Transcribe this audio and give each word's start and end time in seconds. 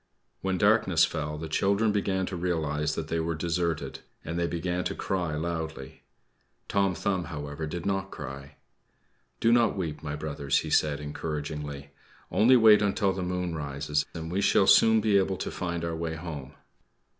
When 0.41 0.57
darkness 0.57 1.05
fell, 1.05 1.37
the 1.37 1.47
children 1.47 1.91
began 1.91 2.25
to 2.25 2.35
realize 2.35 2.95
that 2.95 3.07
they 3.07 3.19
were 3.19 3.35
deserted, 3.35 3.99
and 4.25 4.39
they 4.39 4.47
began 4.47 4.83
to 4.85 4.95
cry 4.95 5.35
loudly. 5.35 6.01
Tom 6.67 6.95
Thumb, 6.95 7.25
however, 7.25 7.67
did 7.67 7.85
not 7.85 8.09
cry. 8.09 8.55
"Do 9.39 9.51
not 9.51 9.77
weep, 9.77 10.01
my 10.01 10.15
brothers," 10.15 10.61
he 10.61 10.71
said 10.71 10.99
encouragingly. 10.99 11.91
"Only 12.31 12.55
wait 12.57 12.81
until 12.81 13.13
the 13.13 13.21
moon 13.21 13.53
rises, 13.53 14.03
and 14.15 14.31
we 14.31 14.41
shall 14.41 14.65
soon 14.65 15.01
be 15.01 15.19
able 15.19 15.37
to 15.37 15.51
find 15.51 15.85
our 15.85 15.95
way 15.95 16.15
home." 16.15 16.53